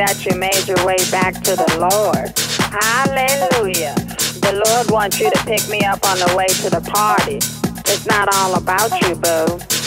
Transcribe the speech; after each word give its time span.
You 0.00 0.34
made 0.38 0.66
your 0.66 0.82
way 0.86 0.96
back 1.10 1.34
to 1.42 1.54
the 1.54 1.76
Lord. 1.78 2.32
Hallelujah. 2.72 3.94
The 4.40 4.62
Lord 4.64 4.90
wants 4.90 5.20
you 5.20 5.30
to 5.30 5.38
pick 5.44 5.68
me 5.68 5.84
up 5.84 6.02
on 6.08 6.18
the 6.18 6.34
way 6.34 6.46
to 6.46 6.70
the 6.70 6.80
party. 6.80 7.36
It's 7.36 8.06
not 8.06 8.34
all 8.34 8.54
about 8.54 8.90
you, 9.02 9.14
boo. 9.14 9.79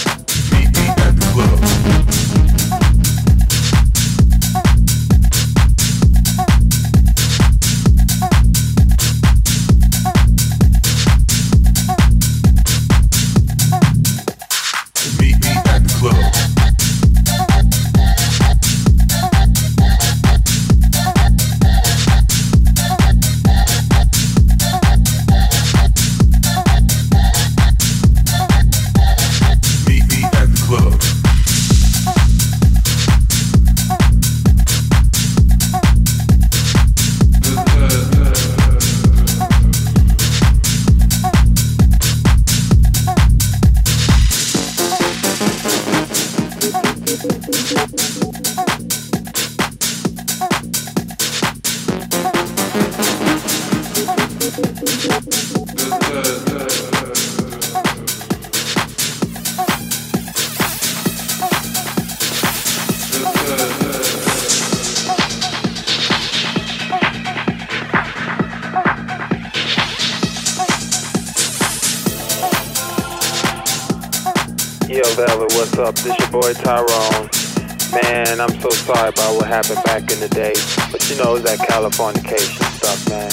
About 79.33 79.41
what 79.41 79.47
happened 79.47 79.83
back 79.85 80.11
in 80.11 80.19
the 80.19 80.29
day. 80.29 80.53
But 80.91 81.09
you 81.09 81.17
know, 81.17 81.35
it's 81.35 81.45
that 81.45 81.59
Californication 81.67 82.63
stuff, 82.77 83.09
man. 83.09 83.31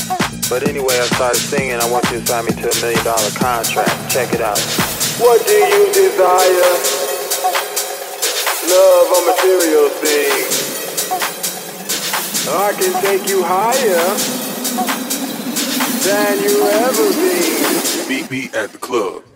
But 0.48 0.68
anyway, 0.68 0.98
I 0.98 1.06
started 1.06 1.40
singing. 1.40 1.76
I 1.76 1.90
want 1.90 2.04
you 2.10 2.20
to 2.20 2.26
sign 2.26 2.44
me 2.44 2.52
to 2.52 2.68
a 2.68 2.76
million 2.80 3.04
dollar 3.04 3.30
contract. 3.36 4.10
Check 4.10 4.32
it 4.34 4.40
out. 4.40 4.58
What 5.20 5.46
do 5.46 5.52
you 5.52 5.86
desire? 5.92 6.72
Love 8.70 9.08
or 9.14 9.22
material 9.26 9.88
things? 10.00 10.70
I 12.50 12.72
can 12.72 12.92
take 13.02 13.28
you 13.28 13.42
higher 13.44 14.06
than 16.02 16.42
you 16.42 16.62
ever 16.66 17.06
been. 17.14 18.08
Meet 18.08 18.30
me 18.30 18.50
at 18.54 18.72
the 18.72 18.78
club. 18.78 19.29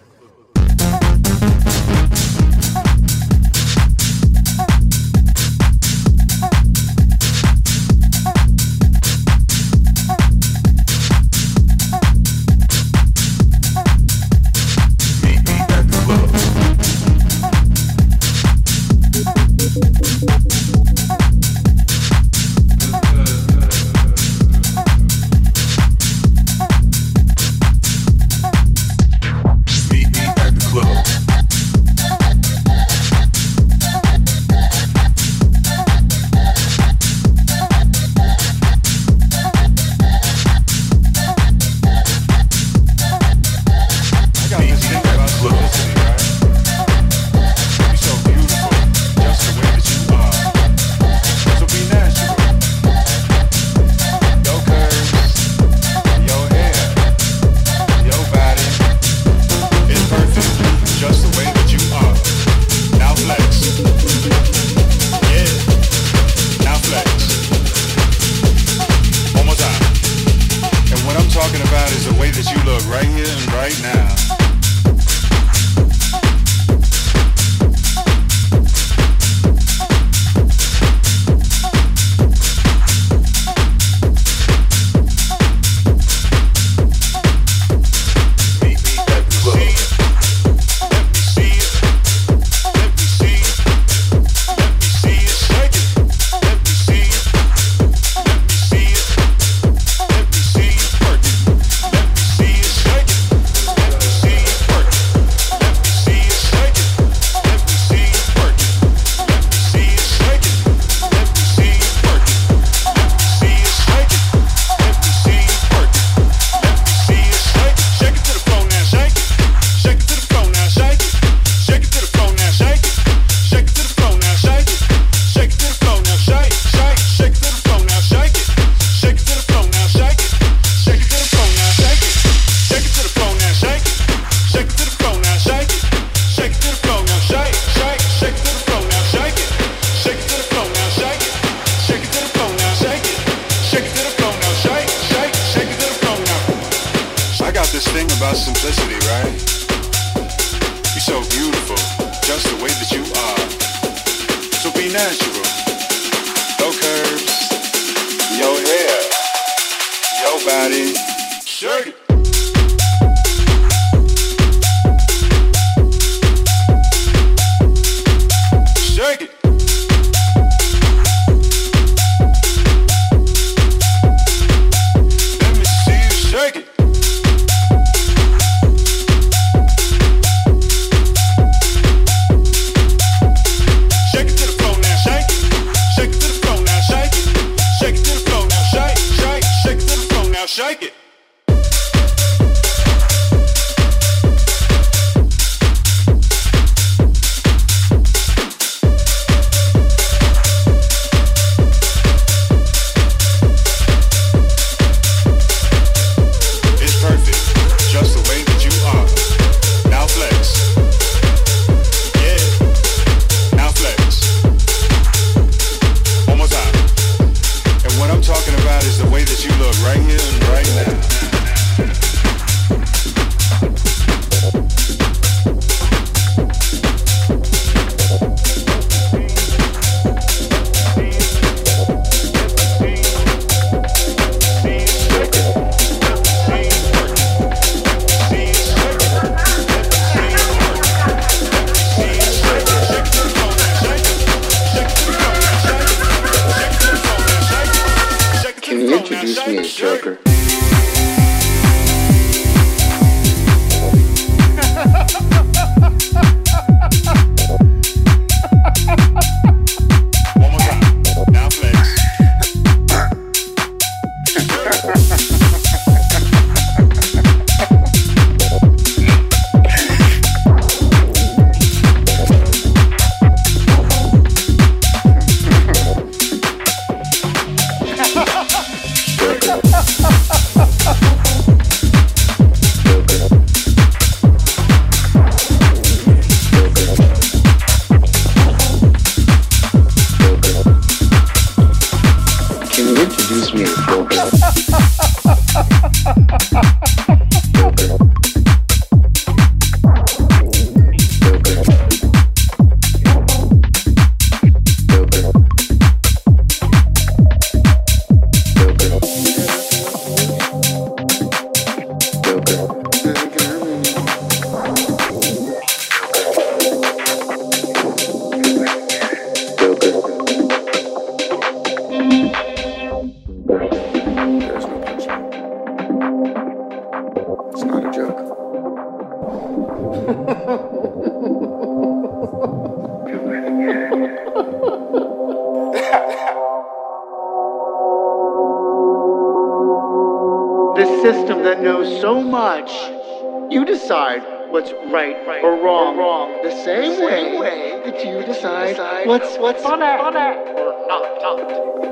right 344.95 345.43
or 345.43 345.61
wrong. 345.61 345.97
wrong. 345.97 346.43
The 346.43 346.55
same, 346.65 347.05
way, 347.05 347.81
that 347.85 348.05
you 348.05 348.25
decide, 348.25 349.07
what's, 349.07 349.37
what's 349.39 349.65
or 349.65 349.77
not. 349.77 350.15
not. 350.15 351.84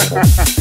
ha 0.00 0.22
ha 0.36 0.44
ha 0.44 0.59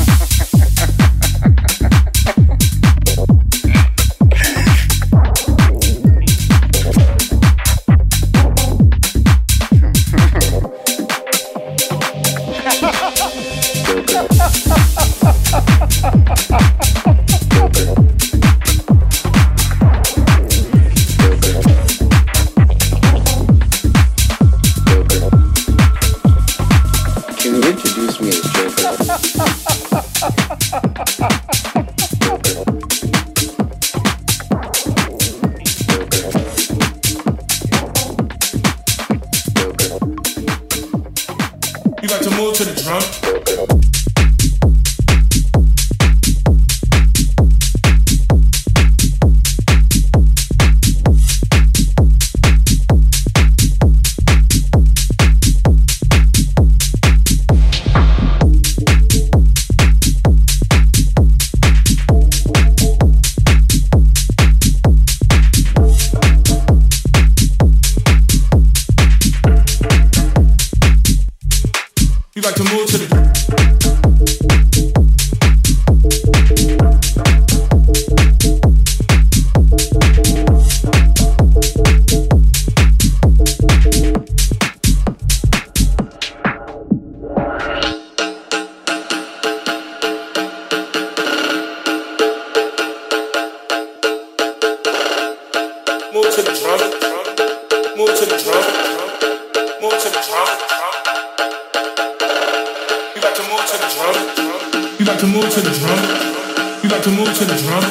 move 105.49 105.63
to 105.63 105.69
the 105.69 105.79
drum. 105.79 106.83
You 106.83 106.89
like 106.89 107.01
to 107.01 107.09
move 107.09 107.33
to 107.33 107.45
the 107.45 107.55
drum. 107.55 107.83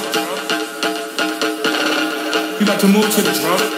You 2.61 2.67
like 2.67 2.79
to 2.79 2.87
move 2.87 3.11
to 3.17 3.23
the 3.23 3.33
drum. 3.33 3.78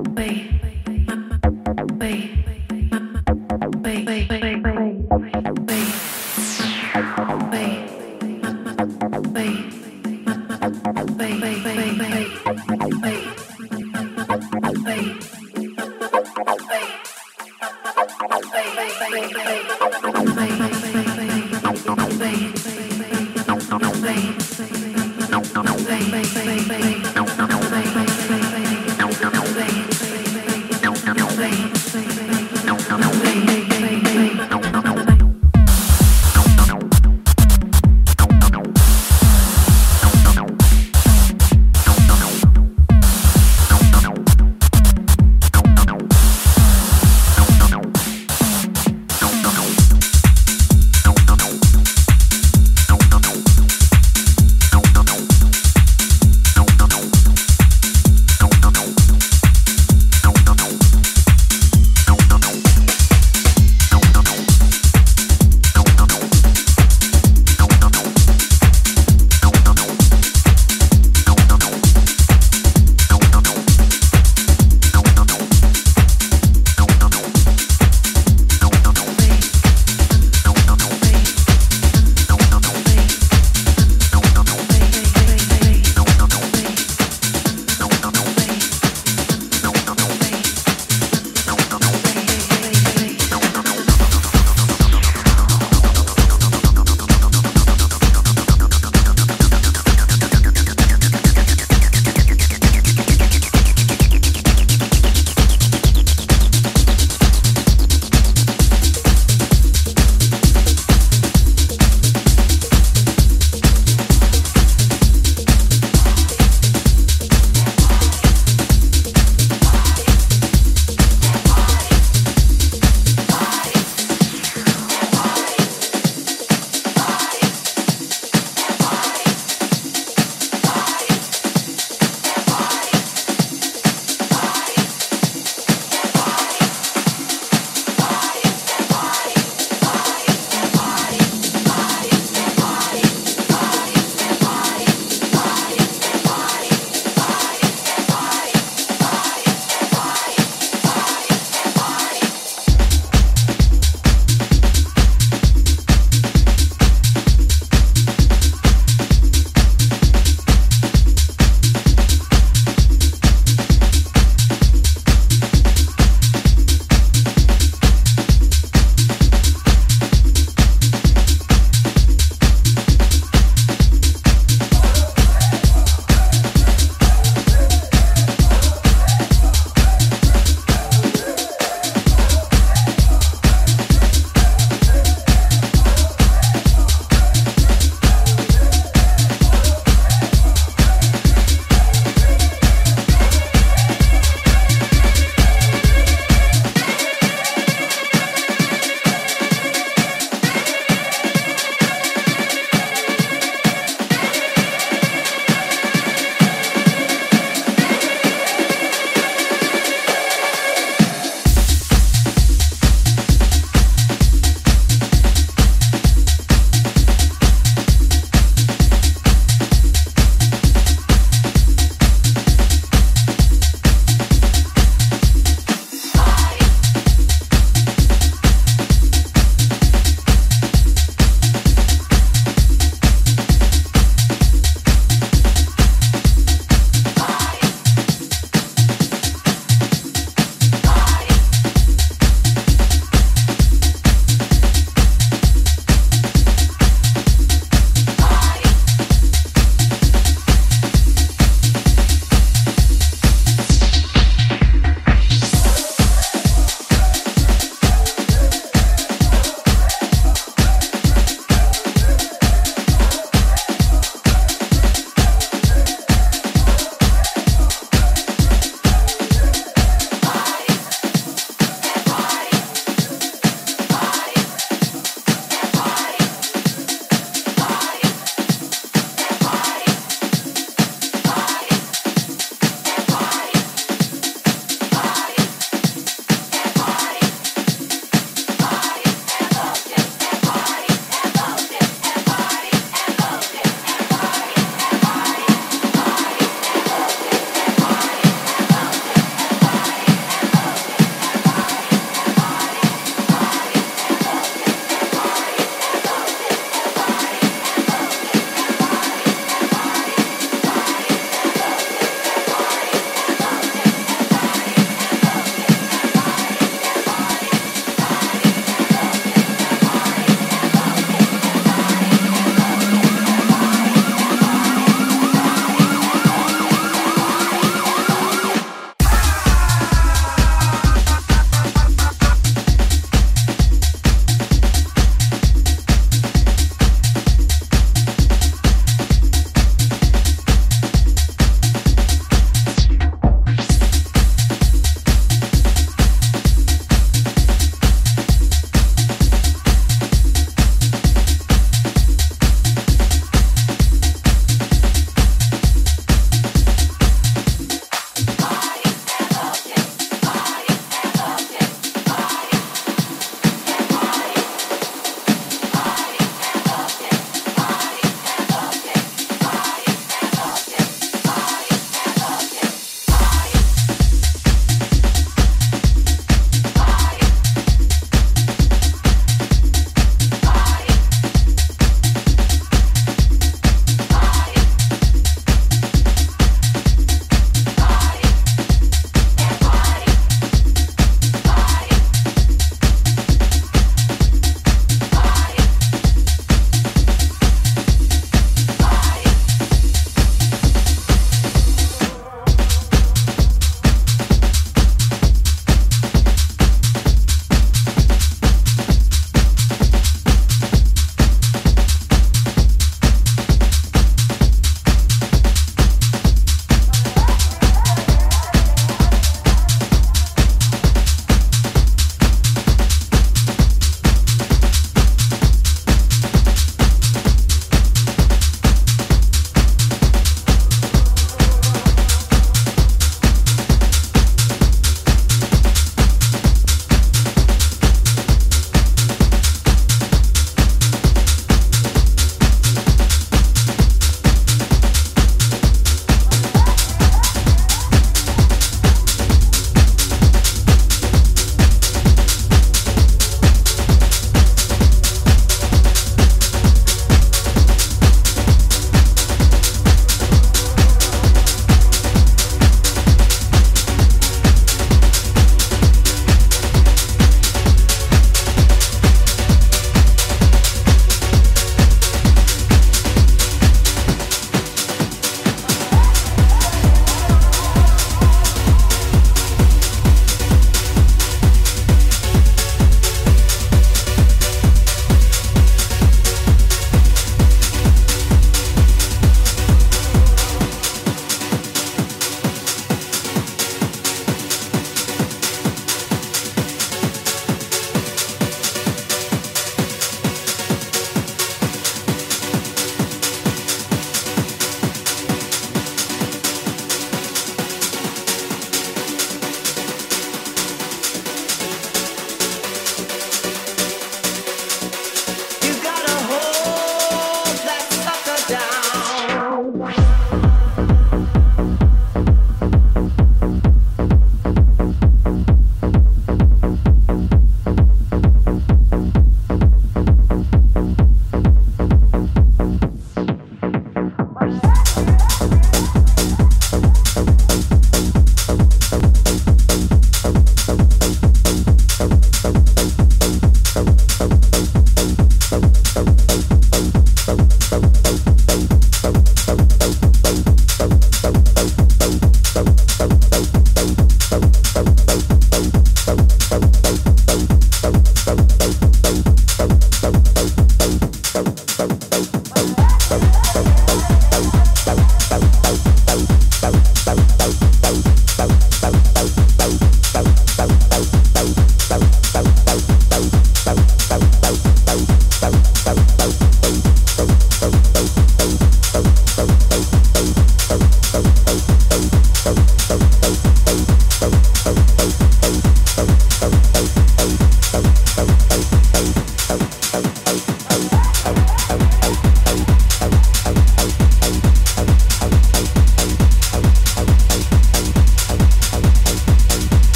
Wait. 0.00 0.73